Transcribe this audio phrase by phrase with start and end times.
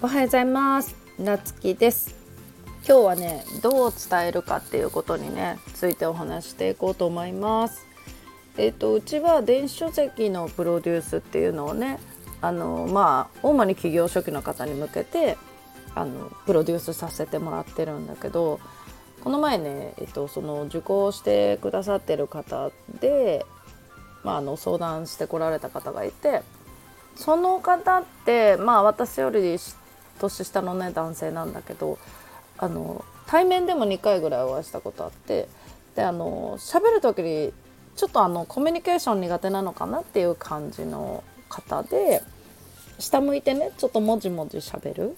[0.00, 0.94] おはようございます。
[1.18, 2.14] なつきです。
[2.86, 7.84] 今日はねどう伝えるかっていうことにねついてお話していこうと思います。
[8.58, 11.98] えっ、とうちは電子書籍のプロデュースっていうのをね
[12.40, 15.36] あのまあ主に企業初期の方に向けて
[15.96, 18.60] あのプロデュースさせてもらってるんだけど
[19.24, 22.70] この前ね、えっと、その受講してくださってる方
[23.00, 23.44] で、
[24.22, 26.42] まあ、あの相談してこられた方がいて
[27.16, 29.58] その方ってまあ私より
[30.18, 31.98] 年下のね男性なんだけど
[32.58, 35.48] あの対面でも2回ぐらいお会いしたことあって
[35.96, 37.52] であの喋る時に
[37.96, 42.22] ちょっとあのコミュニケーション苦手なのかなっていう感じの方で
[42.98, 45.16] 下向いてねちょっともじもじしゃべる。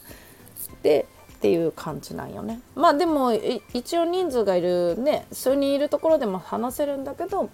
[0.83, 2.61] でっていう感じなんよね。
[2.75, 3.33] まあでも
[3.73, 7.49] 一応人数がいるね数人いるところでも話せるんだけど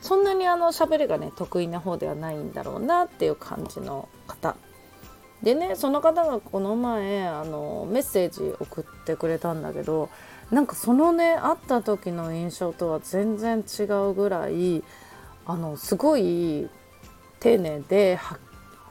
[0.00, 4.56] そんなにあの喋りがね得意な方ではないんだろうなっていう感じの方。
[5.42, 10.08] でねその方がこの前あのメッセージ送ってくれたんだけど
[10.50, 14.82] なんかそのね会った時の印象とは全然違うぐらい
[15.46, 16.68] あのすごい
[17.40, 18.18] 丁寧で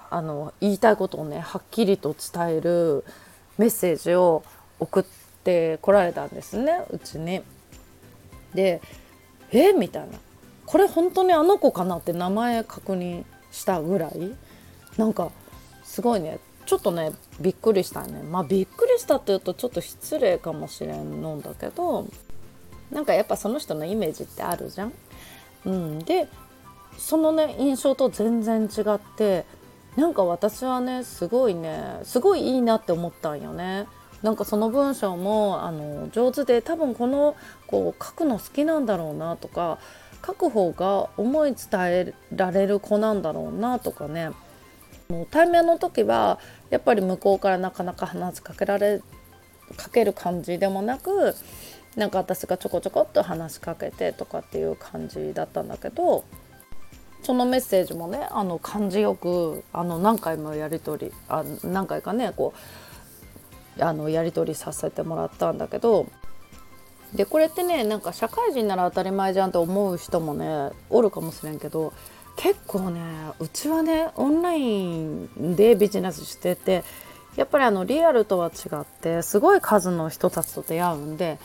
[0.10, 3.04] あの言いたいことをねはっきりと伝える
[3.58, 4.44] メッセージを
[4.80, 5.04] 送っ
[5.44, 7.42] てこられたんですねうちに。
[8.54, 8.82] で
[9.52, 10.20] 「えみたいな
[10.68, 14.36] 「これ本当にあの子かな?」って名前確認したぐらい
[14.98, 15.32] なんか
[15.94, 22.08] すごいねちょっとねびっくりしたねまあびっくりしたって言うとちょっと失礼かもしれんのんだけど
[22.90, 24.94] なんかやっぱその人のイメージってあるじゃん。
[25.66, 26.28] うん、で
[26.98, 29.46] そのね印象と全然違って
[29.96, 33.86] なんか私はねすごいねすごいいいなって思ったんよね。
[34.24, 37.36] なんかその文章もあの上手で多分この
[37.68, 39.78] こう書くの好きなんだろうなとか
[40.26, 44.32] 書く方が思い伝えられる子なんだろうなとかね
[45.32, 49.02] 対面の時はやっぱり向こうからなかなか話しかけられ
[49.78, 51.36] かける感じでもなく
[51.96, 56.24] なんか私がちょこちょこっと話しかけてとかっていう感じだったんだけど
[57.22, 62.54] そのメッセージもねあの感じよくあの何回もやり取りあ何回かねこ
[63.78, 66.08] うあのやり取りさせてもらったんだけど
[67.14, 71.94] でこれってねなんか社会人なら当たり前じゃんって思う人もねおるかもしれんけど
[72.36, 73.02] 結構ね
[73.40, 76.84] うちはねオンラインでビジネスしてて
[77.36, 81.40] やっぱりあのリアルとは違ってすごい数の人たちと出会うんで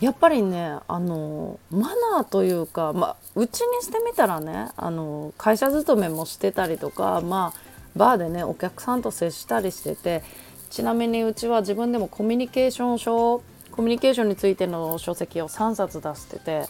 [0.00, 7.60] やっぱりねあのマナーというか、まあ、うちにしてみたらねあの会社勤めもしてたりとか、まあ、
[7.96, 10.22] バーでねお客さんと接したりしてて
[10.70, 13.42] ちなみにうちは自分でもコミュニケーション書
[13.72, 16.66] コミュニケーションについての書籍を3冊出してて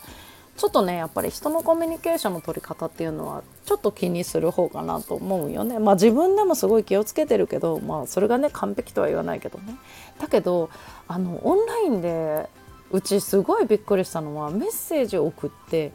[0.58, 5.78] ちょっとねやっぱり人のコミュニケーションの取り方っていうのはちょっと気にする方かなと思うよね。
[5.78, 9.76] まあ自分でもすごい気をつけてるけどまあそれがね完璧とは言わないけどね。
[10.20, 10.68] だけど
[11.06, 12.48] あのオンラインで
[12.90, 15.92] うちすごいびっくりしたのはメッセージを送って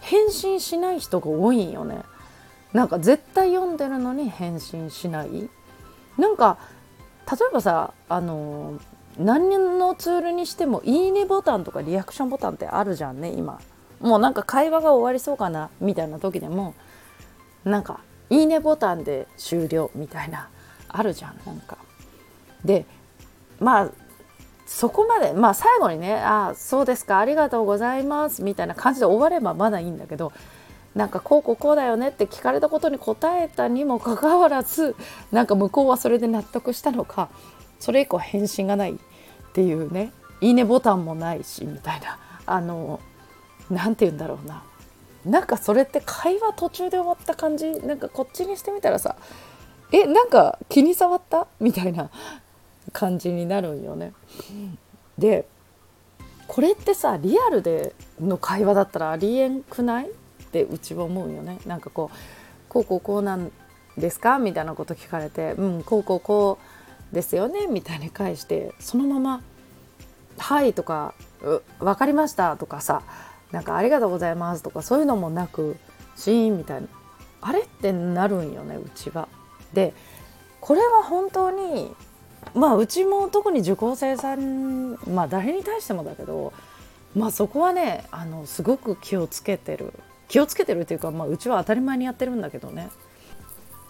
[0.00, 2.02] 返信しない人が多いんよね。
[2.72, 5.48] なんか絶対読んでるのに返信しない。
[6.18, 6.58] なんか
[7.30, 8.80] 例えばさあの
[9.18, 13.60] 何のツールにしても「いいね」ボタンとかリアクションボタンってあるじゃんね今
[14.00, 16.74] もうなんか会話が終わりそうかなみたいな時でも
[17.64, 18.00] なんか
[18.30, 20.48] 「いいね」ボタンで終了みたいな
[20.88, 21.78] あるじゃんなんか。
[22.64, 22.84] で
[23.58, 23.90] まあ
[24.66, 30.32] そこまでまあ最後にね「ああそうですかありがとうございます」みたいな感じで終わればまだいいんだけど
[30.94, 34.96] なんかこうこうこうだよねって聞かれたことに答えたにもかかわらず
[35.32, 37.28] なんか向こうはそれで納得したのか
[37.78, 38.96] それ以降返信がないっ
[39.52, 43.00] ていうねいいねボタンもないしみたいなあの
[43.70, 44.62] 何て言うんだろうな。
[45.24, 47.70] なんかそれって会話途中で終わった感じ？
[47.80, 49.16] なんかこっちにしてみたらさ
[49.92, 51.46] えなんか気に障った？
[51.60, 52.10] みたいな
[52.92, 54.12] 感じになるんよね。
[55.18, 55.46] で
[56.46, 60.08] これってさリアルでの会話だったらありえんくない？
[60.08, 60.12] っ
[60.52, 61.58] てうちは思うよね。
[61.66, 62.16] なんかこう
[62.68, 63.52] こうこうこうなん
[63.98, 64.38] ですか？
[64.38, 66.58] みたいなこと聞かれてうんこうこうこ
[67.12, 67.66] うですよね？
[67.66, 69.42] みたいに返してそのまま
[70.38, 71.12] 「はい」とか
[71.78, 73.02] 「分かりました」とかさ
[73.52, 75.76] なんか「ありがとうございます」とかそういうのもなく
[76.16, 76.88] シーンみたいな。
[77.42, 79.28] あれってなるんよねうちは。
[79.72, 79.94] で
[80.60, 81.94] これは本当に
[82.54, 86.52] まあうちも特に受講生さんまあ誰に対してもだけど
[87.14, 89.92] まあそこはねあのすごく気をつけてる。
[90.28, 92.88] 気をつけてるっていうか、まあ、うちは当たり前にやってるんだけどね。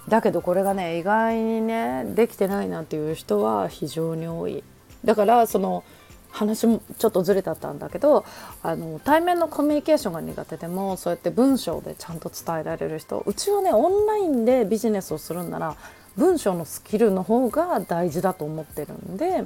[0.09, 4.65] だけどこれがね意外にねできてないなっていう人は非常に多い。
[5.05, 5.85] だからその
[6.31, 8.25] 話もちょっとずれだったんだけど
[8.63, 15.77] あの対面のコミュニケーションが苦手でもそうやって文章でちゃんと伝えられる人うちはねオンラインでビジネスをするんなら
[16.17, 19.45] 文章のスキルの方が大事だと思ってるんで、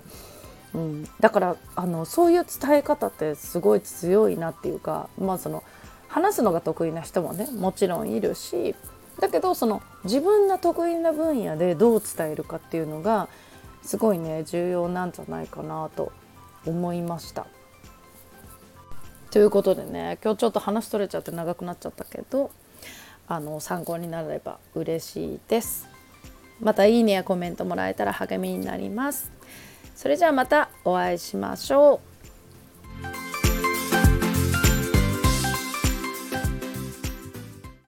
[0.74, 5.62] うん、だからあのそういう伝え方ってすごい強いなっていうか、まあ、その
[6.08, 8.74] 話すのが得意な人もねもちろんいるし
[9.20, 13.28] だけどその自分が得意な分野でどう伝えるかっていうのが
[13.82, 16.12] すごいね重要なんじゃないかなと
[16.66, 17.46] 思いました。
[19.30, 22.52] ということでね今日ちょっと話取れちゃって長くなっちゃったけど
[23.26, 25.88] あの参考になれば嬉しいです。
[26.60, 29.32] またいいねやコメントもらえたら励みになります。
[29.96, 32.13] それじゃあまたお会いしましょう。